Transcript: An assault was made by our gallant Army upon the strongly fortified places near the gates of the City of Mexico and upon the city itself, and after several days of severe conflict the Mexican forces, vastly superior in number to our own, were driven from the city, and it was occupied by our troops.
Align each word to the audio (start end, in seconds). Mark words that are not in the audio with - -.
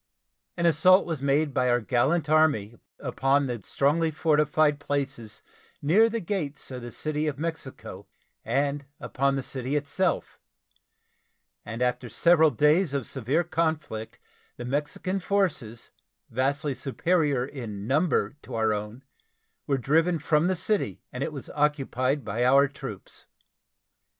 An 0.57 0.65
assault 0.65 1.05
was 1.05 1.21
made 1.21 1.53
by 1.53 1.69
our 1.69 1.79
gallant 1.79 2.27
Army 2.27 2.73
upon 2.97 3.45
the 3.45 3.61
strongly 3.63 4.09
fortified 4.09 4.79
places 4.79 5.43
near 5.79 6.09
the 6.09 6.19
gates 6.19 6.71
of 6.71 6.81
the 6.81 6.91
City 6.91 7.27
of 7.27 7.37
Mexico 7.37 8.07
and 8.43 8.87
upon 8.99 9.35
the 9.35 9.43
city 9.43 9.75
itself, 9.75 10.39
and 11.63 11.83
after 11.83 12.09
several 12.09 12.49
days 12.49 12.95
of 12.95 13.05
severe 13.05 13.43
conflict 13.43 14.17
the 14.57 14.65
Mexican 14.65 15.19
forces, 15.19 15.91
vastly 16.31 16.73
superior 16.73 17.45
in 17.45 17.85
number 17.85 18.35
to 18.41 18.55
our 18.55 18.73
own, 18.73 19.03
were 19.67 19.77
driven 19.77 20.17
from 20.17 20.47
the 20.47 20.55
city, 20.55 21.03
and 21.13 21.23
it 21.23 21.31
was 21.31 21.47
occupied 21.51 22.25
by 22.25 22.43
our 22.43 22.67
troops. 22.67 23.27